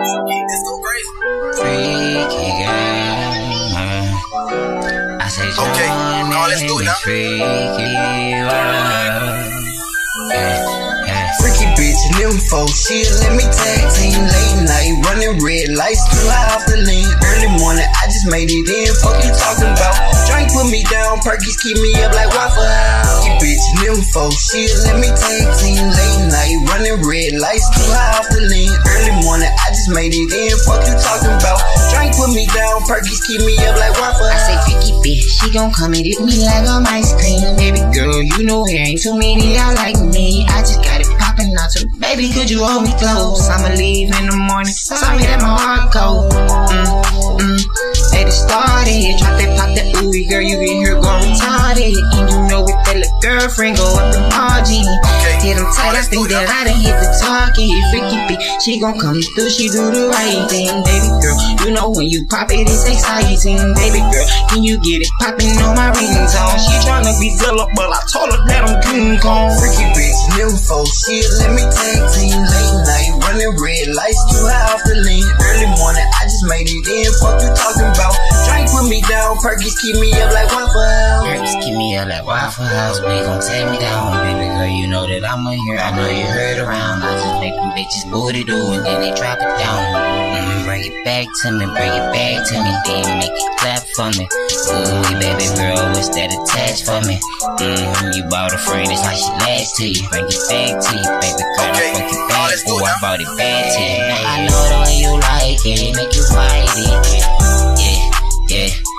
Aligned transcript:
Let's 0.00 0.64
go 0.64 0.80
crazy. 0.80 1.12
Freaky 1.60 2.48
girl. 2.56 3.20
I 5.20 5.28
say, 5.28 5.44
okay, 5.52 5.92
let's 6.48 6.64
do 6.64 6.80
it 6.80 6.88
now. 6.88 6.96
Freaky 7.04 8.00
world. 8.48 9.44
Freaky 11.40 11.68
bitch, 11.76 12.00
nympho, 12.16 12.64
she 12.72 13.04
let 13.20 13.36
me 13.36 13.44
tag 13.44 13.92
team 13.92 14.24
late 14.24 14.60
night, 14.64 14.92
running 15.04 15.36
red 15.44 15.68
lights, 15.76 16.00
too 16.08 16.24
high 16.28 16.48
off 16.56 16.64
the 16.64 16.76
lean. 16.80 17.08
Early 17.20 17.52
morning, 17.60 17.84
I 17.84 18.08
just 18.08 18.24
made 18.32 18.48
it 18.48 18.56
in. 18.56 18.92
Fuck 19.04 19.20
you 19.20 19.32
talking 19.36 19.68
about? 19.68 19.96
Drink 20.28 20.48
put 20.48 20.68
me 20.72 20.80
down, 20.88 21.20
Perkies 21.20 21.60
keep 21.60 21.76
me 21.76 21.92
up 22.00 22.12
like 22.16 22.32
Waffle 22.32 22.64
House. 22.64 23.20
Freaky 23.20 23.52
bitch, 23.52 23.64
nympho, 23.84 24.32
she 24.32 24.64
let 24.88 24.96
me 24.96 25.12
tag 25.12 25.44
team 25.60 25.80
late 25.80 26.24
night, 26.24 26.29
red 26.88 27.36
lights, 27.36 27.68
too 27.76 27.84
high 27.92 28.16
off 28.16 28.28
the 28.32 28.40
lean. 28.40 28.72
Early 28.88 29.12
morning, 29.20 29.52
I 29.52 29.68
just 29.68 29.92
made 29.92 30.16
it 30.16 30.28
in. 30.32 30.56
Fuck 30.64 30.80
you 30.88 30.96
talking 30.96 31.36
about? 31.36 31.60
Drink 31.92 32.16
put 32.16 32.32
me 32.32 32.48
down, 32.56 32.80
Perkies 32.88 33.20
keep 33.28 33.44
me 33.44 33.52
up 33.68 33.76
like 33.76 33.92
Waffle. 34.00 34.24
I 34.24 34.40
say 34.40 34.56
Freaky 34.64 34.96
bitch, 35.04 35.24
she 35.28 35.52
gon' 35.52 35.72
come 35.76 35.92
and 35.92 36.06
eat 36.06 36.20
me 36.24 36.40
like 36.40 36.64
I'm 36.64 36.88
ice 36.88 37.12
cream. 37.20 37.44
Baby 37.60 37.84
girl, 37.92 38.24
you 38.24 38.48
know 38.48 38.64
there 38.64 38.80
ain't 38.80 39.04
too 39.04 39.12
many 39.12 39.60
y'all 39.60 39.76
like 39.76 40.00
me. 40.00 40.48
I 40.48 40.64
just 40.64 40.80
got 40.80 41.04
it 41.04 41.10
poppin' 41.20 41.52
out 41.60 41.68
to 41.76 41.84
baby, 42.00 42.32
could 42.32 42.48
you 42.48 42.64
hold 42.64 42.88
me 42.88 42.92
close? 42.96 43.44
I'ma 43.52 43.76
leave 43.76 44.08
in 44.08 44.24
the 44.32 44.36
morning. 44.36 44.72
Sorry 44.72 45.20
that 45.28 45.44
my 45.44 45.52
heart 45.60 45.92
cold. 45.92 46.32
Mm, 46.32 47.04
mm. 47.44 47.99
Hey, 48.20 48.28
it 48.28 48.36
started. 48.36 49.16
Drop 49.16 49.32
that, 49.40 49.50
pop 49.56 49.72
that 49.72 49.88
ooey, 50.04 50.28
girl, 50.28 50.44
you 50.44 50.60
in 50.60 50.84
here 50.84 51.00
going 51.00 51.24
retarded. 51.24 51.96
And 51.96 52.28
you 52.28 52.38
know 52.52 52.68
if 52.68 52.76
that 52.84 53.00
little 53.00 53.20
girlfriend 53.24 53.80
go 53.80 53.88
up 53.96 54.12
the 54.12 54.20
margin. 54.28 54.84
Hit 55.40 55.56
them 55.56 55.64
tight, 55.72 55.96
I 55.96 56.04
think 56.04 56.28
that 56.28 56.44
I 56.44 56.68
done 56.68 56.76
hit 56.84 56.92
the 57.00 57.08
target. 57.16 57.72
Freaky 57.88 58.20
bitch, 58.28 58.44
she 58.60 58.76
gon' 58.76 59.00
come 59.00 59.24
through, 59.32 59.48
she 59.48 59.72
do 59.72 59.88
the 59.88 60.12
right 60.12 60.44
thing. 60.52 60.68
Baby 60.84 61.08
girl, 61.24 61.36
you 61.64 61.72
know 61.72 61.88
when 61.88 62.12
you 62.12 62.28
pop 62.28 62.52
it, 62.52 62.68
it's 62.68 62.84
exciting. 62.84 63.56
Baby 63.72 64.04
girl, 64.12 64.26
can 64.52 64.60
you 64.60 64.76
get 64.84 65.00
it 65.00 65.08
poppin' 65.16 65.56
on 65.64 65.72
my 65.72 65.88
ringtone? 65.96 66.60
She 66.60 66.76
tryna 66.84 67.16
be 67.16 67.32
Zilla, 67.40 67.64
but 67.72 67.88
I 67.88 68.04
told 68.12 68.36
her 68.36 68.40
that 68.52 68.68
I'm 68.68 68.76
King 68.84 69.16
Kong. 69.16 69.48
Freaky 69.56 69.88
bitch, 69.96 70.20
new 70.36 70.52
nympho, 70.52 70.84
she 70.84 71.24
let 71.40 71.56
me 71.56 71.64
tag 71.72 72.04
team 72.12 72.36
late 72.36 72.76
night, 72.84 73.10
running 73.24 73.54
red 73.56 73.86
lights, 73.96 74.20
too 74.28 74.44
high 74.44 74.76
off 74.76 74.84
the 74.84 74.92
lean. 74.92 75.24
Early 75.40 75.72
morning, 75.80 76.04
I 76.04 76.28
just 76.28 76.44
made 76.52 76.68
Perkies 79.40 79.72
keep 79.80 79.96
me 79.96 80.12
up 80.20 80.28
like 80.36 80.52
Waffle 80.52 80.84
House. 80.84 81.24
Perkies 81.24 81.56
keep 81.64 81.72
me 81.72 81.96
up 81.96 82.08
like 82.08 82.26
Waffle 82.26 82.68
House. 82.68 83.00
We 83.00 83.24
gon' 83.24 83.40
take 83.40 83.64
me 83.72 83.80
down, 83.80 84.12
baby 84.20 84.44
girl. 84.52 84.68
You 84.68 84.86
know 84.86 85.08
that 85.08 85.24
I'm 85.24 85.46
a 85.48 85.56
here. 85.56 85.80
I 85.80 85.96
know 85.96 86.04
you 86.12 86.28
heard 86.28 86.60
around. 86.60 87.00
I 87.00 87.16
just 87.16 87.40
make 87.40 87.56
them 87.56 87.72
bitches 87.72 88.04
booty 88.12 88.44
do, 88.44 88.76
and 88.76 88.84
then 88.84 89.00
they 89.00 89.16
drop 89.16 89.40
it 89.40 89.48
down. 89.56 89.80
Mm, 90.36 90.68
bring 90.68 90.84
it 90.84 90.92
back 91.08 91.24
to 91.40 91.56
me, 91.56 91.64
bring 91.72 91.88
it 91.88 92.06
back 92.12 92.36
to 92.52 92.54
me, 92.60 92.72
then 92.84 93.16
make 93.16 93.32
it 93.32 93.50
clap 93.56 93.80
for 93.96 94.12
me. 94.12 94.28
Ooh, 94.28 95.08
baby 95.16 95.48
girl, 95.56 95.88
what's 95.96 96.12
that 96.12 96.28
attached 96.36 96.84
for 96.84 97.00
me? 97.08 97.16
Mm, 97.64 98.12
you 98.12 98.28
bought 98.28 98.52
a 98.52 98.60
friend, 98.60 98.92
it's 98.92 99.00
like 99.08 99.16
she 99.16 99.32
last 99.40 99.72
to 99.80 99.88
you. 99.88 100.04
Bring 100.12 100.28
it 100.28 100.42
back 100.52 100.84
to 100.84 100.92
you, 101.00 101.08
baby 101.24 101.40
girl. 101.40 101.72
Okay. 101.72 101.88
I 101.88 101.96
fuck 101.96 102.12
you 102.12 102.20
back. 102.28 102.60
Ooh, 102.68 102.84
I 102.84 102.92
bought 103.00 103.20
it 103.24 103.32
back 103.40 103.72
to 103.72 103.80
you. 103.80 104.04
I 104.04 104.44
know 104.44 104.62
the 104.68 104.76
way 104.84 105.00
you 105.00 105.16
like 105.16 105.64
it, 105.64 105.96
make 105.96 106.12
you 106.12 106.28
fight 106.28 106.68
it. 106.76 107.24
Yeah, 107.80 108.68
yeah. 108.68 108.89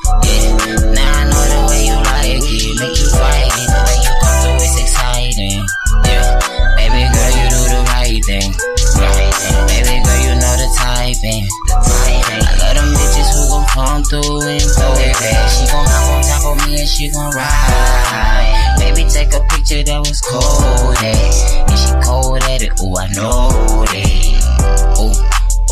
And 16.81 16.89
she 16.89 17.11
gon' 17.11 17.31
ride. 17.35 18.75
Baby, 18.79 19.07
take 19.07 19.31
a 19.33 19.39
picture 19.49 19.83
that 19.83 19.99
was 19.99 20.19
cold 20.21 20.97
at. 20.97 21.69
And 21.69 21.77
she 21.77 21.93
cold 22.03 22.41
at 22.41 22.61
it, 22.63 22.71
ooh, 22.81 22.97
I 22.97 23.07
know 23.13 23.85
that. 23.85 24.97
Ooh, 24.97 25.13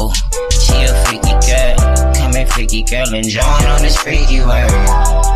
ooh, 0.03 0.13
she 0.53 0.83
a 0.85 0.93
freaky 1.05 1.33
girl. 1.49 2.13
Come 2.13 2.33
here, 2.33 2.45
freaky 2.45 2.83
girl, 2.83 3.11
and 3.13 3.27
join 3.27 3.65
on 3.65 3.81
this 3.81 3.97
freaky 3.97 4.41
world. 4.41 5.29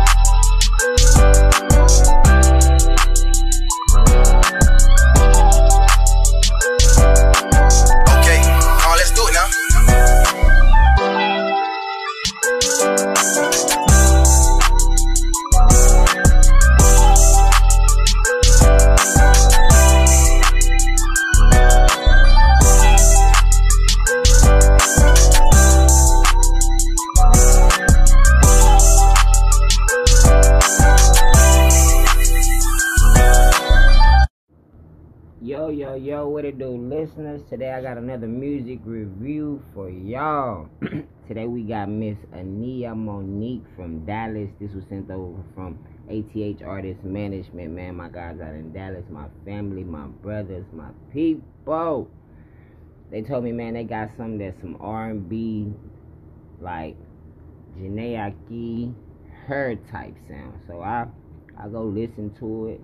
Listeners? 37.04 37.42
Today 37.50 37.70
I 37.70 37.82
got 37.82 37.98
another 37.98 38.26
music 38.26 38.78
review 38.82 39.62
for 39.74 39.90
y'all. 39.90 40.70
Today 41.28 41.44
we 41.44 41.62
got 41.62 41.90
Miss 41.90 42.16
Anya 42.32 42.94
Monique 42.94 43.64
from 43.76 44.06
Dallas. 44.06 44.48
This 44.58 44.72
was 44.72 44.84
sent 44.88 45.10
over 45.10 45.42
from 45.54 45.78
ATH 46.08 46.62
Artist 46.66 47.04
Management, 47.04 47.72
man. 47.72 47.96
My 47.96 48.08
guys 48.08 48.40
out 48.40 48.54
in 48.54 48.72
Dallas, 48.72 49.04
my 49.10 49.26
family, 49.44 49.84
my 49.84 50.06
brothers, 50.06 50.64
my 50.72 50.88
people. 51.12 52.08
They 53.10 53.20
told 53.20 53.44
me, 53.44 53.52
man, 53.52 53.74
they 53.74 53.84
got 53.84 54.08
some 54.16 54.38
that's 54.38 54.58
some 54.62 54.78
R&B, 54.80 55.74
like 56.62 56.96
Jhené 57.78 58.16
Aiko, 58.16 58.94
her 59.44 59.76
type 59.92 60.14
sound. 60.26 60.58
So 60.66 60.80
I, 60.80 61.04
I 61.62 61.68
go 61.68 61.82
listen 61.82 62.34
to 62.40 62.68
it 62.68 62.80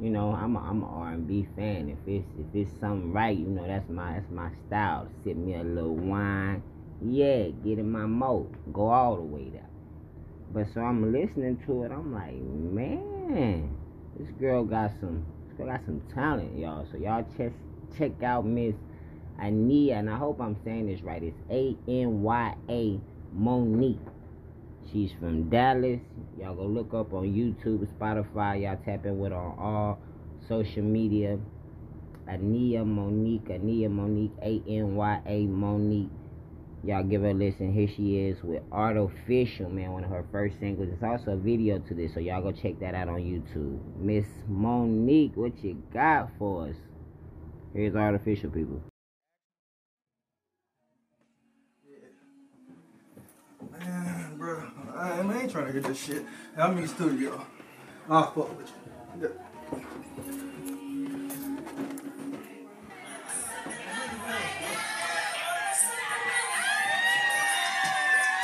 you 0.00 0.10
know, 0.10 0.32
I'm 0.32 0.56
a, 0.56 0.60
I'm 0.60 0.82
a 0.82 0.86
R&B 0.86 1.46
fan. 1.56 1.88
If 1.88 1.98
it's 2.06 2.26
if 2.38 2.46
it's 2.54 2.80
something 2.80 3.12
right, 3.12 3.36
you 3.36 3.46
know, 3.46 3.66
that's 3.66 3.88
my 3.88 4.14
that's 4.14 4.30
my 4.30 4.50
style. 4.66 5.08
Sip 5.22 5.36
me 5.36 5.54
a 5.54 5.62
little 5.62 5.94
wine, 5.94 6.62
yeah, 7.00 7.48
get 7.64 7.78
in 7.78 7.90
my 7.90 8.06
mode, 8.06 8.52
go 8.72 8.88
all 8.88 9.16
the 9.16 9.22
way 9.22 9.50
there. 9.50 9.68
But 10.52 10.66
so 10.74 10.80
I'm 10.80 11.12
listening 11.12 11.62
to 11.66 11.84
it, 11.84 11.92
I'm 11.92 12.12
like, 12.12 12.34
man, 12.34 13.74
this 14.18 14.28
girl 14.38 14.64
got 14.64 14.92
some, 15.00 15.24
this 15.48 15.56
girl 15.56 15.68
got 15.68 15.84
some 15.84 16.02
talent, 16.12 16.58
y'all. 16.58 16.86
So 16.90 16.98
y'all 16.98 17.26
check 17.36 17.52
check 17.96 18.22
out 18.22 18.44
Miss 18.44 18.74
Anya, 19.38 19.96
and 19.96 20.10
I 20.10 20.16
hope 20.16 20.40
I'm 20.40 20.56
saying 20.64 20.86
this 20.86 21.02
right. 21.02 21.22
It's 21.22 21.38
A 21.50 21.76
N 21.88 22.22
Y 22.22 22.54
A 22.68 23.00
Monique. 23.32 23.98
She's 24.90 25.12
from 25.20 25.48
Dallas. 25.48 26.00
Y'all 26.38 26.54
go 26.54 26.64
look 26.64 26.94
up 26.94 27.12
on 27.12 27.24
YouTube, 27.24 27.86
Spotify. 27.98 28.62
Y'all 28.62 28.78
tap 28.84 29.06
in 29.06 29.18
with 29.18 29.32
her 29.32 29.38
on 29.38 29.58
all 29.58 29.98
social 30.48 30.82
media. 30.82 31.38
Anya 32.28 32.84
Monique, 32.84 33.50
Anya 33.50 33.88
Monique, 33.88 34.32
A 34.42 34.62
N 34.68 34.94
Y 34.96 35.20
A 35.26 35.46
Monique. 35.46 36.10
Y'all 36.84 37.04
give 37.04 37.22
her 37.22 37.28
a 37.28 37.34
listen. 37.34 37.72
Here 37.72 37.88
she 37.88 38.18
is 38.18 38.42
with 38.42 38.62
Artificial, 38.72 39.70
man, 39.70 39.92
one 39.92 40.04
of 40.04 40.10
her 40.10 40.24
first 40.32 40.58
singles. 40.58 40.88
It's 40.92 41.02
also 41.02 41.32
a 41.32 41.36
video 41.36 41.78
to 41.78 41.94
this, 41.94 42.12
so 42.14 42.20
y'all 42.20 42.42
go 42.42 42.50
check 42.50 42.80
that 42.80 42.94
out 42.94 43.08
on 43.08 43.20
YouTube. 43.20 43.78
Miss 43.96 44.26
Monique, 44.48 45.36
what 45.36 45.62
you 45.62 45.80
got 45.92 46.30
for 46.38 46.68
us? 46.68 46.76
Here's 47.72 47.94
Artificial, 47.94 48.50
people. 48.50 48.82
Trying 55.52 55.66
to 55.66 55.72
get 55.74 55.84
this 55.84 56.02
shit. 56.02 56.24
I'm 56.56 56.76
in 56.78 56.82
the 56.82 56.88
studio. 56.88 57.46
I'll 58.08 58.32
fuck 58.32 58.58
with 58.58 58.72
you. 59.20 59.22
Yeah. 59.22 59.28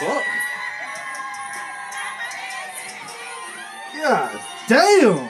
Fuck. 0.01 0.25
God 3.97 4.41
damn. 4.69 5.29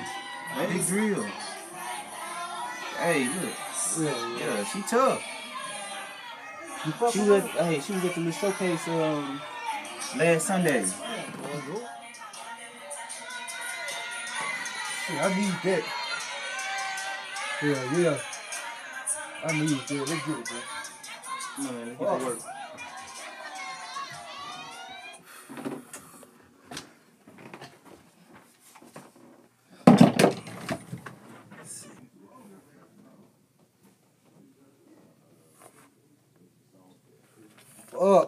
Lady 0.58 0.80
Drill. 0.84 1.26
Hey, 2.98 3.28
look. 3.28 3.54
Yeah, 4.00 4.38
Yeah, 4.38 4.64
she 4.64 4.82
tough. 4.82 5.22
She 7.12 7.20
was 7.20 7.30
at, 7.30 7.48
hey, 7.50 7.80
she 7.80 7.92
was 7.92 8.04
at 8.04 8.14
the 8.14 8.20
little 8.20 8.32
showcase 8.32 8.86
um 8.88 9.40
last 10.16 10.46
Sunday. 10.46 10.84
Shit, 11.68 11.84
I 15.20 15.28
need 15.36 15.54
that. 15.64 15.84
Yeah, 17.62 17.98
yeah. 17.98 18.18
I 19.44 19.52
need 19.52 19.68
that. 19.68 19.90
Let's 19.90 20.10
get 20.10 20.38
it, 20.38 20.44
bro. 20.48 20.58
Man, 21.64 21.86
let's 21.88 21.98
get 21.98 22.18
to 22.18 22.24
work. 22.26 22.38
Fuck. 37.90 38.27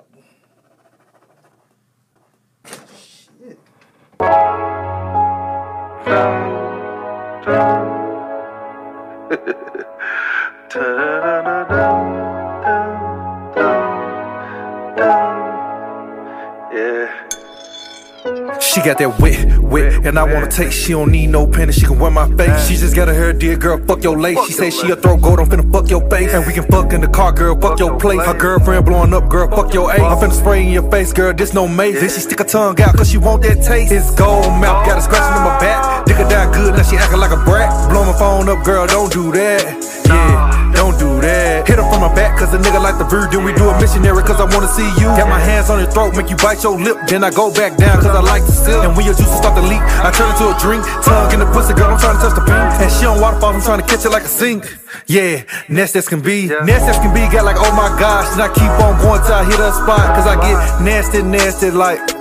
She 18.73 18.81
got 18.83 18.99
that 18.99 19.19
wet, 19.19 19.59
wet, 19.59 20.07
and 20.07 20.17
I 20.17 20.23
wanna 20.23 20.49
take. 20.49 20.71
She 20.71 20.93
don't 20.93 21.11
need 21.11 21.27
no 21.27 21.45
pen, 21.45 21.63
and 21.63 21.75
she 21.75 21.87
can 21.87 21.99
wear 21.99 22.13
my 22.13 22.29
face. 22.37 22.69
She 22.69 22.77
just 22.77 22.95
got 22.95 23.09
her 23.09 23.15
hair 23.15 23.33
did, 23.33 23.61
girl. 23.61 23.79
Fuck 23.85 24.05
your 24.05 24.17
lace. 24.17 24.39
She 24.47 24.53
say 24.53 24.71
she 24.71 24.89
a 24.93 24.95
throw 24.95 25.17
gold, 25.17 25.41
I'm 25.41 25.49
finna 25.49 25.73
fuck 25.73 25.91
your 25.91 26.09
face. 26.09 26.33
And 26.33 26.47
we 26.47 26.53
can 26.53 26.63
fuck 26.71 26.93
in 26.93 27.01
the 27.01 27.09
car, 27.09 27.33
girl. 27.33 27.61
Fuck 27.61 27.81
your 27.81 27.99
plate. 27.99 28.21
Her 28.21 28.33
girlfriend 28.33 28.87
blowing 28.87 29.13
up, 29.13 29.29
girl. 29.29 29.51
Fuck 29.51 29.75
your 29.75 29.91
ace. 29.91 30.01
I'm 30.01 30.19
finna 30.19 30.39
spray 30.39 30.63
in 30.65 30.73
your 30.73 30.89
face, 30.89 31.13
girl. 31.13 31.33
This 31.35 31.53
no 31.53 31.67
mace. 31.67 31.99
Then 31.99 32.11
she 32.11 32.21
stick 32.21 32.39
her 32.39 32.45
tongue 32.45 32.81
out, 32.81 32.97
cause 32.97 33.11
she 33.11 33.19
want 33.19 33.43
that 33.43 33.61
taste. 33.61 33.91
It's 33.91 34.15
gold 34.15 34.47
mouth, 34.61 34.87
got 34.87 34.99
a 34.99 35.03
scratching 35.03 35.37
in 35.37 35.43
my 35.43 35.59
back. 35.59 36.07
Dick 36.07 36.19
her 36.19 36.29
down 36.29 36.53
good, 36.53 36.77
now 36.77 36.85
she 36.85 36.97
acting 36.97 37.19
like 37.19 37.33
a 37.33 37.43
brat. 37.45 37.91
Blow 37.91 38.05
my 38.05 38.17
phone 38.17 38.49
up, 38.49 38.65
girl. 38.65 38.87
Don't 38.87 39.13
do 39.13 39.33
that. 39.33 39.67
Yeah, 40.07 40.73
don't 40.75 40.97
do 40.97 41.21
that. 41.21 41.67
Hit 41.67 41.79
her 41.79 41.90
cause 42.41 42.57
a 42.57 42.59
nigga 42.59 42.81
like 42.81 42.97
the 42.97 43.05
bird. 43.05 43.31
Then 43.31 43.45
we 43.45 43.53
do 43.53 43.69
a 43.69 43.77
missionary, 43.77 44.25
cause 44.25 44.41
I 44.41 44.49
wanna 44.49 44.73
see 44.73 44.89
you. 44.97 45.13
Got 45.21 45.29
my 45.29 45.39
hands 45.39 45.69
on 45.69 45.79
your 45.79 45.93
throat, 45.93 46.17
make 46.17 46.33
you 46.33 46.37
bite 46.41 46.65
your 46.65 46.81
lip. 46.81 46.97
Then 47.07 47.23
I 47.23 47.31
go 47.31 47.53
back 47.53 47.77
down, 47.77 48.01
cause 48.01 48.17
I 48.17 48.25
like 48.25 48.45
to 48.49 48.53
sip. 48.53 48.81
And 48.81 48.97
when 48.97 49.05
your 49.05 49.15
juices 49.15 49.37
start 49.37 49.55
to 49.61 49.63
leak, 49.63 49.85
I 50.01 50.09
turn 50.11 50.33
into 50.33 50.49
a 50.49 50.57
drink. 50.57 50.83
Tongue 51.05 51.31
in 51.37 51.41
the 51.45 51.49
pussy, 51.53 51.77
girl, 51.77 51.93
I'm 51.93 52.01
trying 52.01 52.17
to 52.17 52.23
touch 52.25 52.35
the 52.35 52.45
pink. 52.49 52.65
And 52.81 52.89
she 52.89 53.05
on 53.05 53.21
waterfalls, 53.21 53.61
I'm 53.61 53.63
trying 53.63 53.83
to 53.85 53.87
catch 53.87 54.09
it 54.09 54.11
like 54.11 54.25
a 54.25 54.33
sink. 54.33 54.65
Yeah, 55.07 55.45
nasty 55.69 56.01
as 56.01 56.09
can 56.09 56.25
be. 56.25 56.49
Nasty 56.49 56.89
as 56.89 56.99
can 56.99 57.13
be, 57.13 57.21
got 57.29 57.45
like, 57.45 57.61
oh 57.61 57.75
my 57.77 57.93
gosh. 58.01 58.33
And 58.33 58.41
I 58.41 58.49
keep 58.49 58.73
on 58.81 58.97
going 59.05 59.21
till 59.29 59.37
I 59.37 59.45
hit 59.45 59.61
a 59.61 59.71
spot, 59.77 60.17
cause 60.17 60.27
I 60.27 60.41
get 60.41 60.57
nasty, 60.81 61.23
nasty 61.23 61.71
like. 61.71 62.20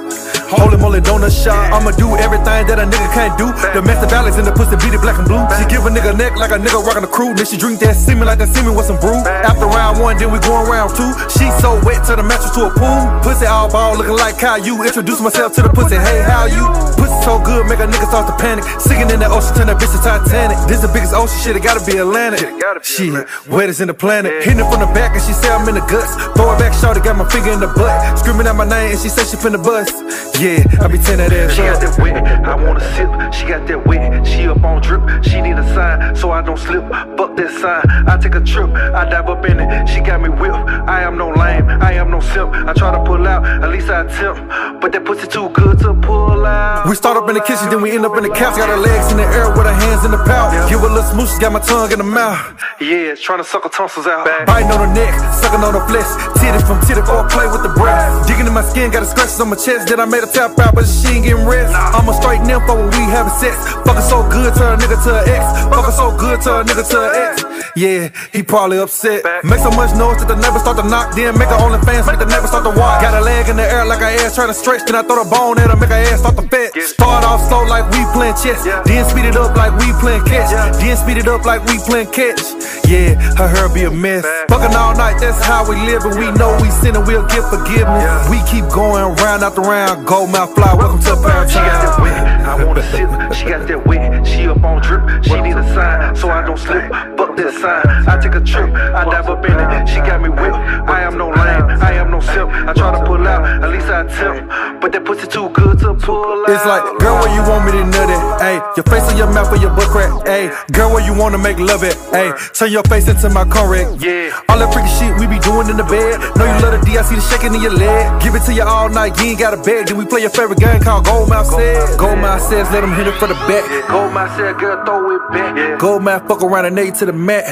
Holy 0.49 0.77
moly 0.81 1.01
donut 1.01 1.29
shot. 1.29 1.69
I'ma 1.69 1.91
do 1.93 2.17
everything 2.17 2.65
that 2.65 2.81
a 2.81 2.85
nigga 2.89 3.09
can't 3.13 3.37
do. 3.37 3.53
The 3.73 3.85
master 3.85 4.09
balance 4.09 4.37
in 4.37 4.45
the 4.45 4.51
pussy 4.51 4.75
beat 4.81 4.97
it 4.97 5.01
black 5.01 5.21
and 5.21 5.27
blue. 5.29 5.41
She 5.61 5.63
give 5.69 5.85
a 5.85 5.91
nigga 5.93 6.17
neck 6.17 6.35
like 6.41 6.49
a 6.49 6.57
nigga 6.57 6.81
rockin' 6.81 7.05
a 7.05 7.11
crew. 7.11 7.37
Then 7.37 7.45
she 7.45 7.57
drink 7.57 7.79
that 7.85 7.93
semen 7.95 8.25
like 8.25 8.41
that 8.41 8.49
semen 8.49 8.73
with 8.73 8.89
some 8.89 8.97
brew. 8.97 9.21
After 9.45 9.69
round 9.69 10.01
one, 10.01 10.17
then 10.17 10.33
we 10.33 10.41
going 10.41 10.65
round 10.65 10.97
two. 10.97 11.11
She 11.29 11.45
so 11.61 11.77
wet, 11.85 12.01
turn 12.01 12.17
the 12.17 12.25
mattress 12.25 12.51
to 12.57 12.65
a 12.65 12.71
pool. 12.73 13.01
Pussy 13.21 13.45
all 13.45 13.69
ball 13.69 13.93
looking 13.93 14.17
like 14.17 14.41
Caillou. 14.41 14.81
Introduce 14.81 15.21
myself 15.21 15.53
to 15.55 15.61
the 15.61 15.69
pussy, 15.69 16.01
hey, 16.01 16.25
how 16.25 16.49
you? 16.49 16.65
Pussy 16.97 17.13
so 17.21 17.37
good, 17.45 17.69
make 17.69 17.77
a 17.79 17.85
nigga 17.85 18.09
start 18.09 18.25
to 18.25 18.35
panic. 18.41 18.65
Sinking 18.81 19.13
in 19.13 19.19
the 19.21 19.29
ocean, 19.29 19.53
turn 19.53 19.67
that 19.69 19.77
bitch 19.77 19.93
to 19.93 20.01
Titanic. 20.01 20.57
This 20.65 20.81
the 20.81 20.89
biggest 20.89 21.13
ocean, 21.13 21.37
shit, 21.45 21.55
it 21.55 21.61
gotta 21.61 21.85
be 21.85 21.97
Atlantic. 22.01 22.49
Shit, 22.81 23.13
wettest 23.45 23.81
in 23.81 23.87
the 23.87 23.93
planet. 23.93 24.33
Hitting 24.41 24.65
it 24.65 24.67
from 24.71 24.81
the 24.81 24.89
back 24.97 25.13
and 25.13 25.21
she 25.21 25.33
say 25.33 25.53
I'm 25.53 25.67
in 25.69 25.77
the 25.77 25.85
guts. 25.85 26.17
Throw 26.33 26.49
it 26.53 26.59
back, 26.59 26.73
shorty, 26.73 27.05
got 27.05 27.17
my 27.17 27.27
finger 27.29 27.53
in 27.53 27.61
the 27.61 27.69
butt. 27.69 27.93
Screaming 28.17 28.47
out 28.47 28.55
my 28.57 28.65
name 28.65 28.97
and 28.97 28.99
she 28.99 29.09
say 29.09 29.21
she 29.29 29.37
finna 29.37 29.61
bust. 29.61 29.93
Yeah, 30.39 30.63
I 30.79 30.87
be 30.87 30.95
tearing 30.97 31.19
that 31.19 31.35
ass 31.35 31.51
She 31.51 31.67
got 31.67 31.81
that 31.83 31.99
wet, 31.99 32.15
I 32.47 32.55
wanna 32.55 32.79
sip. 32.95 33.11
She 33.35 33.43
got 33.45 33.67
that 33.67 33.85
wet, 33.85 34.25
she 34.25 34.47
up 34.47 34.63
on 34.63 34.81
drip. 34.81 35.03
She 35.21 35.41
need 35.41 35.59
a 35.59 35.67
sign, 35.75 36.15
so 36.15 36.31
I 36.31 36.41
don't 36.41 36.57
slip. 36.57 36.87
Fuck 37.19 37.35
that 37.35 37.51
sign, 37.59 37.83
I 38.07 38.15
take 38.15 38.35
a 38.35 38.39
trip, 38.39 38.71
I 38.71 39.03
dive 39.03 39.27
up 39.27 39.43
in 39.43 39.59
it. 39.59 39.89
She 39.89 39.99
got 39.99 40.21
me 40.21 40.29
whipped. 40.29 40.55
I 40.87 41.03
am 41.03 41.17
no 41.17 41.27
lame, 41.27 41.67
I 41.83 41.91
am 41.99 42.09
no 42.09 42.21
simp. 42.21 42.55
I 42.55 42.71
try 42.71 42.95
to 42.95 43.03
pull 43.03 43.27
out, 43.27 43.43
at 43.43 43.67
least 43.67 43.89
I 43.89 44.07
attempt. 44.07 44.79
But 44.79 44.93
that 44.93 45.03
pussy 45.03 45.27
too 45.27 45.49
good 45.49 45.77
to 45.79 45.93
pull 45.93 46.45
out. 46.45 46.87
We 46.87 46.95
start 46.95 47.17
up 47.17 47.27
in 47.27 47.35
the 47.35 47.43
kitchen, 47.43 47.69
then 47.69 47.81
we 47.81 47.91
end 47.91 48.05
up 48.05 48.15
in 48.15 48.23
the 48.23 48.31
couch. 48.31 48.55
Got 48.55 48.69
her 48.69 48.77
legs 48.79 49.11
in 49.11 49.17
the 49.17 49.27
air 49.27 49.51
with 49.51 49.67
her 49.67 49.75
hands 49.75 50.05
in 50.05 50.11
the 50.11 50.23
pouch. 50.23 50.55
Give 50.69 50.79
a 50.79 50.87
little 50.87 51.03
smooch, 51.11 51.35
got 51.41 51.51
my 51.51 51.59
tongue 51.59 51.91
in 51.91 51.99
the 51.99 52.07
mouth. 52.07 52.55
Yeah, 52.79 53.13
trying 53.19 53.39
to 53.39 53.43
suck 53.43 53.63
her 53.63 53.69
tonsils 53.69 54.07
out. 54.07 54.23
Biting 54.47 54.71
on 54.71 54.87
her 54.87 54.93
neck, 54.95 55.11
sucking 55.43 55.59
on 55.59 55.75
her 55.75 55.83
flesh. 55.91 56.07
Titty 56.39 56.63
from 56.63 56.79
titty 56.87 57.03
or 57.11 57.27
play 57.27 57.51
with 57.51 57.59
the 57.59 57.75
breath. 57.75 58.28
My 58.59 58.65
skin, 58.65 58.91
got 58.91 59.03
a 59.03 59.05
scratches 59.05 59.39
on 59.39 59.47
my 59.47 59.55
chest. 59.55 59.87
Then 59.87 60.01
I 60.01 60.05
made 60.05 60.21
a 60.21 60.27
tap 60.27 60.59
out, 60.59 60.75
but 60.75 60.83
she 60.83 61.07
ain't 61.15 61.23
getting 61.23 61.47
rest. 61.47 61.71
I'm 61.73 62.09
a 62.09 62.13
straight 62.13 62.41
nympho 62.41 62.75
when 62.75 62.91
we 62.91 63.07
having 63.07 63.31
sex. 63.39 63.55
Fucking 63.87 64.03
so 64.03 64.27
good 64.27 64.53
to 64.53 64.73
a 64.73 64.75
nigga 64.75 64.99
to 64.99 65.15
an 65.15 65.29
ex. 65.31 65.63
Fucking 65.71 65.95
so 65.95 66.11
good 66.17 66.41
to 66.41 66.59
a 66.59 66.63
nigga 66.65 66.83
to 66.91 66.99
an 66.99 67.15
ex. 67.15 67.48
Yeah, 67.75 68.09
he 68.33 68.43
probably 68.43 68.79
upset. 68.79 69.23
Make 69.43 69.59
so 69.59 69.71
much 69.71 69.93
noise 69.95 70.19
that 70.19 70.27
the 70.27 70.35
never 70.35 70.59
start 70.59 70.77
to 70.77 70.85
knock. 70.87 71.15
Then 71.15 71.37
make 71.37 71.49
her 71.49 71.59
OnlyFans, 71.61 72.07
make 72.07 72.19
the 72.19 72.25
never 72.25 72.47
start 72.47 72.63
to 72.65 72.73
watch. 72.73 73.01
Got 73.01 73.13
a 73.13 73.21
leg 73.21 73.49
in 73.49 73.57
the 73.57 73.63
air 73.63 73.85
like 73.85 73.99
her 73.99 74.11
ass 74.25 74.35
trying 74.35 74.49
to 74.49 74.57
stretch. 74.57 74.85
Then 74.85 74.95
I 74.95 75.03
throw 75.03 75.23
the 75.23 75.29
bone 75.29 75.59
at 75.59 75.69
her, 75.69 75.77
make 75.77 75.89
her 75.89 76.01
ass 76.09 76.19
start 76.19 76.35
to 76.37 76.45
fetch. 76.49 76.73
Start 76.81 77.23
off 77.25 77.45
slow 77.47 77.63
like 77.65 77.85
we 77.91 78.01
playing 78.13 78.35
chess. 78.41 78.63
Then 78.85 79.05
speed 79.05 79.25
it 79.25 79.37
up 79.37 79.55
like 79.55 79.73
we 79.77 79.93
playing 80.01 80.25
catch. 80.25 80.49
Then 80.79 80.97
speed 80.97 81.17
it 81.17 81.27
up 81.27 81.45
like 81.45 81.63
we 81.65 81.77
playing 81.85 82.11
catch. 82.11 82.41
Yeah, 82.89 83.13
her 83.37 83.47
hair 83.47 83.69
be 83.69 83.83
a 83.85 83.91
mess. 83.91 84.25
Fucking 84.49 84.75
all 84.75 84.95
night, 84.95 85.19
that's 85.19 85.43
how 85.45 85.67
we 85.67 85.75
live. 85.85 86.03
And 86.05 86.17
we 86.17 86.31
know 86.33 86.57
we 86.61 86.69
sin 86.71 86.95
and 86.95 87.05
we'll 87.05 87.27
get 87.27 87.45
forgiveness. 87.49 88.29
We 88.29 88.41
keep 88.49 88.65
going 88.73 89.03
round 89.21 89.43
after 89.43 89.61
round. 89.61 90.07
Gold 90.07 90.31
mouth 90.31 90.55
fly, 90.55 90.73
welcome 90.73 90.99
to 91.05 91.15
that 91.19 91.99
wet, 92.01 92.38
I 92.49 92.65
wanna 92.65 92.81
sip. 92.89 93.09
She 93.37 93.45
got 93.45 93.67
that 93.67 93.85
wet, 93.85 94.25
she 94.25 94.47
up 94.47 94.63
on 94.63 94.81
drip. 94.81 95.23
She 95.23 95.39
need 95.39 95.55
a 95.55 95.63
sign, 95.73 96.15
so 96.15 96.29
I 96.29 96.41
don't 96.41 96.57
slip. 96.57 96.89
Fuck 97.17 97.37
that 97.37 97.53
sign, 97.61 97.85
I 98.09 98.17
take 98.17 98.33
a 98.33 98.41
trip, 98.41 98.73
I 98.73 99.05
dive 99.05 99.29
up 99.29 99.45
in 99.45 99.53
it. 99.53 99.87
She 99.87 99.99
got 100.01 100.19
me 100.21 100.29
whipped. 100.29 100.57
I 100.89 101.03
am 101.03 101.17
no 101.17 101.29
lame, 101.29 101.65
I 101.81 101.93
am 101.93 102.09
no 102.09 102.19
simp. 102.19 102.49
I 102.49 102.73
try 102.73 102.97
to 102.97 103.05
pull 103.05 103.27
out, 103.27 103.45
at 103.63 103.69
least 103.69 103.85
I 103.85 104.01
attempt. 104.01 104.81
But 104.81 104.91
that 104.93 105.05
pussy 105.05 105.27
too 105.27 105.49
good 105.49 105.77
to 105.79 105.93
pull 105.93 106.45
out. 106.45 106.49
It's 106.49 106.65
like, 106.65 106.83
girl, 106.97 107.21
where 107.21 107.33
you 107.35 107.43
want 107.45 107.65
me 107.65 107.71
to 107.77 107.85
nut 107.85 108.09
it? 108.09 108.21
Ayy, 108.41 108.57
your 108.75 108.87
face 108.89 109.05
on 109.11 109.17
your 109.17 109.29
mouth 109.31 109.53
or 109.53 109.57
your 109.57 109.69
butt 109.69 109.89
crack? 109.93 110.09
Ayy, 110.25 110.49
girl, 110.73 110.89
where 110.89 111.05
you 111.05 111.13
wanna 111.13 111.37
make 111.37 111.59
love 111.59 111.83
it? 111.83 111.93
Ayy, 112.17 112.33
turn 112.57 112.71
your 112.71 112.83
face 112.89 113.07
into 113.07 113.29
my 113.29 113.45
correct. 113.45 114.01
Yeah. 114.01 114.33
All 114.49 114.57
that 114.57 114.73
freaky 114.73 114.89
shit 114.97 115.13
we 115.21 115.27
be 115.29 115.37
doing 115.45 115.69
in 115.69 115.77
the 115.77 115.85
bed. 115.85 116.17
Know 116.33 116.49
you 116.49 116.57
love 116.65 116.73
the 116.73 116.81
D, 116.81 116.97
I 116.97 117.03
see 117.03 117.15
the 117.15 117.21
shaking 117.21 117.53
in 117.53 117.61
your 117.61 117.77
leg. 117.77 118.21
Give 118.23 118.33
it 118.33 118.41
to 118.49 118.53
you 118.53 118.63
all 118.63 118.89
night, 118.89 119.13
you 119.21 119.37
ain't 119.37 119.39
got 119.39 119.53
a 119.53 119.61
bed. 119.61 119.87
Then 119.87 119.97
we 119.97 120.05
play 120.05 120.21
your 120.21 120.33
favorite 120.33 120.59
game 120.59 120.81
called 120.81 121.05
Goldmouth 121.05 121.47
Says. 121.53 121.95
Goldmouth 121.97 122.38
Says, 122.39 122.71
let 122.71 122.83
him 122.83 122.93
hit 122.93 123.05
it 123.05 123.13
for 123.19 123.27
the 123.27 123.35
back. 123.45 123.87
Go 123.89 124.09
my 124.09 124.25
said, 124.35 124.57
girl, 124.57 124.83
throw 124.83 125.15
it 125.15 125.21
back. 125.31 125.55
Yeah. 125.55 125.77
Goldmouth 125.77 126.27
fuck 126.27 126.41
around 126.41 126.65
and 126.65 126.75
nail 126.75 126.91
to 126.93 127.05
the 127.05 127.13
mat. 127.13 127.45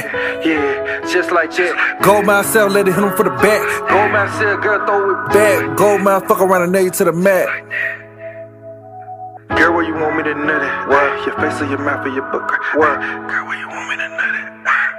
Yeah, 0.44 1.06
just 1.06 1.30
like 1.30 1.52
that. 1.56 2.00
Goldmouth 2.02 2.46
Says, 2.46 2.72
let 2.72 2.88
it 2.88 2.94
hit 2.94 3.04
him 3.04 3.14
for 3.16 3.22
the 3.22 3.30
back. 3.30 3.62
Go 3.88 4.08
my 4.08 4.26
said, 4.38 4.60
girl, 4.60 4.84
throw 4.86 5.10
it 5.10 5.28
back. 5.28 5.66
Back, 5.66 5.76
Goldmouth 5.76 6.26
fuck 6.26 6.40
around 6.40 6.62
and 6.62 6.72
nail 6.72 6.90
to 6.90 7.04
the 7.04 7.12
mat. 7.12 7.46
Girl, 9.54 9.72
where 9.74 9.84
you 9.84 9.94
want 9.94 10.16
me 10.16 10.22
to 10.24 10.34
nut 10.34 10.62
it? 10.62 10.88
What? 10.88 11.26
Your 11.26 11.36
face 11.38 11.60
or 11.62 11.66
your 11.66 11.78
mouth 11.78 12.04
or 12.04 12.10
your 12.10 12.26
book? 12.32 12.50
What? 12.74 12.98
Girl, 13.30 13.46
where 13.46 13.58
you 13.58 13.68
want 13.68 13.88
me 13.90 13.96
to 13.96 14.08
nut 14.08 14.34
it? 14.34 14.48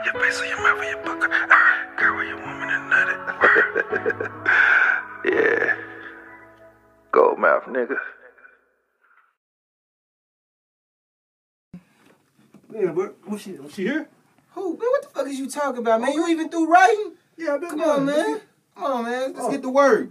Your 0.05 0.23
face 0.23 0.39
or 0.39 0.45
your 0.45 0.61
mouth 0.63 0.79
or 0.79 0.85
your 0.85 1.03
book? 1.03 1.21
Girl, 1.97 2.15
where 2.15 2.27
you 2.27 2.37
want 2.37 2.57
me 2.61 2.67
to 2.71 2.79
nut 2.87 3.07
it? 3.11 4.31
yeah. 5.35 5.75
Gold 7.11 7.39
mouth, 7.39 7.63
nigga. 7.67 7.97
Yeah, 12.73 12.91
but 12.91 13.15
was 13.27 13.41
she, 13.41 13.53
was 13.53 13.73
she 13.73 13.83
here? 13.83 14.07
Who? 14.53 14.71
Man, 14.71 14.79
what 14.79 15.01
the 15.03 15.09
fuck 15.09 15.27
is 15.27 15.39
you 15.39 15.49
talking 15.49 15.79
about, 15.79 16.01
man? 16.01 16.13
You 16.13 16.27
even 16.27 16.49
through 16.49 16.69
writing? 16.71 17.13
Yeah, 17.37 17.55
I've 17.55 17.61
been 17.61 17.69
Come 17.71 17.81
on, 17.81 18.05
man. 18.05 18.41
Come 18.75 18.83
on, 18.83 19.03
man. 19.05 19.33
Let's 19.33 19.45
Oh. 19.45 19.51
get 19.51 19.61
the 19.61 19.69
work. 19.69 20.09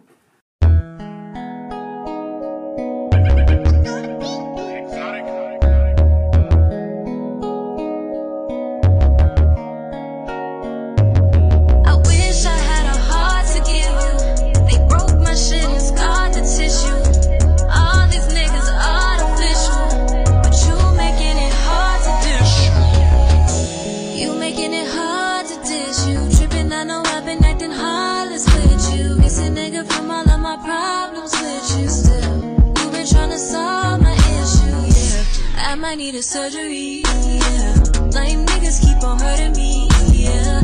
Making 24.59 24.75
it 24.75 24.89
hard 24.89 25.47
to 25.47 25.57
dish. 25.63 26.07
You 26.07 26.37
tripping? 26.37 26.73
I 26.73 26.85
know 26.85 27.03
I've 27.05 27.25
been 27.25 27.45
acting 27.45 27.71
heartless 27.71 28.45
with 28.47 28.99
you. 28.99 29.17
Missing 29.17 29.55
nigga 29.55 29.87
from 29.87 30.11
all 30.11 30.29
of 30.29 30.41
my 30.41 30.57
problems 30.57 31.33
with 31.33 31.79
you. 31.79 31.89
Still, 31.89 32.37
you 32.79 32.91
been 32.91 33.07
trying 33.07 33.31
to 33.31 33.39
solve 33.39 34.01
my 34.03 34.15
issue. 34.41 34.79
Yeah, 34.99 35.71
I 35.71 35.75
might 35.77 35.99
need 35.99 36.15
a 36.15 36.23
surgery. 36.23 37.03
Yeah, 37.05 37.75
lame 38.17 38.47
niggas 38.47 38.81
keep 38.83 39.03
on 39.05 39.19
hurting 39.21 39.53
me. 39.53 39.89
Yeah. 40.13 40.63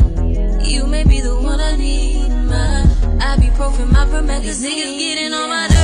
You 0.61 0.87
may 0.87 1.03
be 1.03 1.21
the 1.21 1.35
one 1.35 1.59
I 1.61 1.75
need, 1.75 2.29
my 2.29 2.83
ibuprofen, 3.31 3.91
my 3.91 4.05
promethazine. 4.05 4.41
These 4.41 4.63
niggas 4.65 4.99
getting 4.99 5.33
on 5.33 5.49
my 5.49 5.74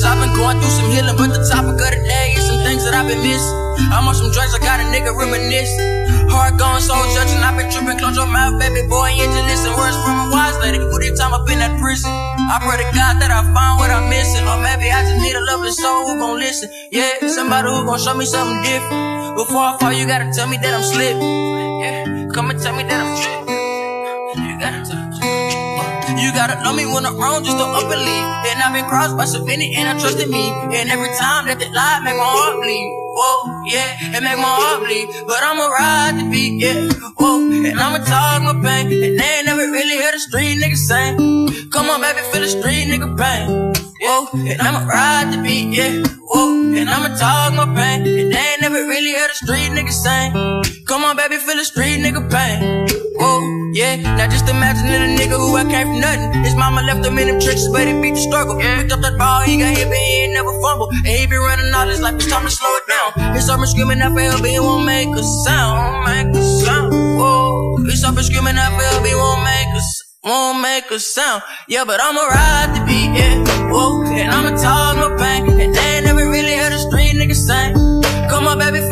Cause 0.00 0.16
I've 0.16 0.24
been 0.24 0.32
going 0.32 0.56
through 0.56 0.72
some 0.80 0.88
healing, 0.96 1.12
but 1.12 1.28
the 1.28 1.44
topic 1.44 1.76
of 1.76 1.92
the 1.92 2.00
day 2.08 2.32
is 2.32 2.48
some 2.48 2.56
things 2.64 2.88
that 2.88 2.96
I've 2.96 3.04
been 3.04 3.20
missing. 3.20 3.52
I'm 3.92 4.08
on 4.08 4.16
some 4.16 4.32
drugs, 4.32 4.56
I 4.56 4.60
got 4.64 4.80
a 4.80 4.88
nigga 4.88 5.12
reminiscing. 5.12 6.32
Hard 6.32 6.56
going, 6.56 6.80
soul 6.80 7.04
judging, 7.12 7.36
I've 7.44 7.52
been 7.60 7.68
tripping, 7.68 8.00
close 8.00 8.16
your 8.16 8.24
mouth, 8.24 8.56
baby 8.56 8.80
boy, 8.88 9.12
you 9.12 9.28
just 9.28 9.44
listen. 9.44 9.76
Words 9.76 10.00
from 10.00 10.16
a 10.24 10.26
wise 10.32 10.56
lady, 10.64 10.80
put 10.88 11.04
your 11.04 11.12
time 11.20 11.36
up 11.36 11.44
in 11.52 11.60
that 11.60 11.76
prison. 11.76 12.08
I 12.08 12.56
pray 12.64 12.80
to 12.80 12.88
God 12.96 13.20
that 13.20 13.28
I 13.28 13.44
find 13.52 13.76
what 13.76 13.92
I'm 13.92 14.08
missing, 14.08 14.40
or 14.48 14.56
maybe 14.64 14.88
I 14.88 15.04
just 15.04 15.20
need 15.20 15.36
a 15.36 15.44
loving 15.44 15.76
soul 15.76 16.08
who 16.08 16.16
gon' 16.16 16.40
listen. 16.40 16.72
Yeah, 16.88 17.20
somebody 17.28 17.68
who 17.68 17.84
gon' 17.84 18.00
show 18.00 18.16
me 18.16 18.24
something 18.24 18.56
different. 18.64 19.36
Before 19.36 19.60
I 19.60 19.76
fall, 19.84 19.92
you 19.92 20.08
gotta 20.08 20.32
tell 20.32 20.48
me 20.48 20.56
that 20.64 20.72
I'm 20.72 20.80
slipping. 20.80 21.20
Yeah, 21.84 22.32
come 22.32 22.48
and 22.48 22.56
tell 22.56 22.72
me 22.72 22.88
that 22.88 23.04
I'm 23.04 23.12
tripping. 23.20 24.48
You 24.48 24.56
gotta 24.64 24.80
tell 24.80 24.96
me. 24.96 25.39
You 26.08 26.32
gotta 26.32 26.62
know 26.64 26.72
me 26.72 26.86
when 26.86 27.04
I'm 27.04 27.16
wrong, 27.16 27.44
just 27.44 27.56
don't 27.56 27.70
leave. 27.74 28.26
And 28.50 28.62
I've 28.62 28.72
been 28.72 28.88
crossed 28.88 29.16
by 29.16 29.24
so 29.24 29.44
many, 29.44 29.74
and 29.76 29.88
I 29.88 30.00
trusted 30.00 30.28
me. 30.28 30.50
And 30.50 30.90
every 30.90 31.12
time 31.18 31.46
that 31.46 31.58
they 31.58 31.70
lie, 31.70 32.00
make 32.04 32.16
my 32.16 32.24
heart 32.24 32.56
bleed. 32.62 32.88
Whoa, 33.16 33.64
yeah, 33.66 34.16
it 34.16 34.22
make 34.22 34.38
my 34.38 34.54
heart 34.60 34.84
bleed. 34.84 35.06
But 35.26 35.42
I'ma 35.42 35.66
ride 35.68 36.14
the 36.18 36.24
beat, 36.30 36.62
yeah. 36.62 36.88
Whoa, 37.18 37.50
and 37.50 37.78
I'ma 37.78 38.04
talk 38.04 38.42
my 38.42 38.56
pain. 38.64 38.88
And 38.90 39.18
they 39.18 39.30
ain't 39.38 39.46
never 39.46 39.66
really 39.70 39.96
heard 40.00 40.14
a 40.14 40.20
street 40.20 40.56
nigga 40.62 40.76
sing. 40.76 41.70
Come 41.70 41.90
on, 41.90 42.00
baby, 42.00 42.20
feel 42.32 42.42
the 42.42 42.48
street 42.48 42.88
nigga 42.88 43.10
pain. 43.16 43.72
Whoa, 44.02 44.28
and 44.34 44.60
I'ma 44.60 44.86
ride 44.86 45.32
the 45.32 45.42
beat, 45.42 45.76
yeah. 45.76 46.02
Whoa, 46.32 46.74
and 46.74 46.88
I'ma 46.88 47.14
talk 47.16 47.52
my 47.54 47.66
pain. 47.76 48.06
And 48.06 48.32
they 48.32 48.44
ain't 48.56 48.62
never 48.62 48.80
really 48.88 49.12
heard 49.12 49.30
a 49.30 49.34
street 49.34 49.70
nigga 49.76 49.92
sing. 49.92 50.30
Come 50.86 51.04
on, 51.04 51.16
baby, 51.16 51.36
feel 51.36 51.56
the 51.56 51.64
street 51.64 52.00
nigga 52.00 52.24
pain. 52.30 52.89
Yeah. 53.80 53.96
Now 53.96 54.28
just 54.28 54.44
imagine 54.44 54.92
a 54.92 55.08
nigga 55.16 55.40
who 55.40 55.56
I 55.56 55.64
came 55.64 55.88
from 55.88 56.00
nothing. 56.04 56.44
His 56.44 56.54
mama 56.54 56.82
left 56.82 57.00
him 57.00 57.16
in 57.16 57.28
them 57.28 57.40
trenches, 57.40 57.70
but 57.72 57.88
he 57.88 57.96
beat 57.96 58.12
the 58.12 58.20
struggle. 58.20 58.60
Picked 58.60 58.92
up 58.92 59.00
that 59.00 59.16
ball, 59.16 59.40
he 59.40 59.56
got 59.56 59.72
hit, 59.72 59.88
but 59.88 59.96
he 59.96 60.28
ain't 60.28 60.34
never 60.34 60.52
fumble. 60.60 60.92
And 60.92 61.08
he 61.08 61.24
been 61.24 61.40
running 61.40 61.72
all 61.72 61.88
his 61.88 62.02
life, 62.04 62.16
it's 62.20 62.28
time 62.28 62.44
to 62.44 62.52
slow 62.52 62.68
it 62.76 62.86
down. 62.92 63.32
His 63.32 63.46
summer 63.46 63.64
screaming 63.64 64.02
out 64.02 64.12
for 64.12 64.20
help, 64.20 64.44
but 64.44 64.50
he 64.50 64.60
won't 64.60 64.84
make 64.84 65.08
a 65.08 65.24
sound. 65.48 65.80
Won't 65.80 66.04
make 66.12 66.28
a 66.36 66.44
sound. 66.60 66.92
Whoa, 66.92 67.76
his 67.88 68.02
summer 68.02 68.22
screaming 68.22 68.60
out 68.60 68.68
for 68.76 68.84
help, 68.84 69.00
but 69.00 69.08
he 69.08 69.16
won't 69.16 69.44
make 69.48 69.72
a 69.72 69.80
sound 69.80 70.08
won't 70.22 70.60
make 70.60 70.90
a 70.90 71.00
sound. 71.00 71.42
Yeah, 71.66 71.84
but 71.86 71.98
I'ma 72.02 72.20
ride 72.20 72.76
the 72.76 72.84
beat, 72.84 73.16
yeah. 73.16 73.72
Whoa, 73.72 74.04
and 74.04 74.30
I'ma 74.30 74.60
talk 74.60 75.00
my 75.00 75.16
pain. 75.16 75.48
And 75.58 75.74
they 75.74 75.96
ain't 75.96 76.04
never 76.04 76.28
really 76.28 76.52
heard 76.52 76.74
a 76.74 76.78
street 76.78 77.16
nigga 77.16 77.32
sing. 77.34 77.72
Come 78.28 78.46
on, 78.46 78.58
baby, 78.58 78.84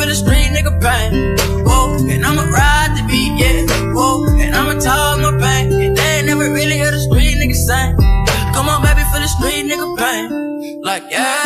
yeah. 11.11 11.38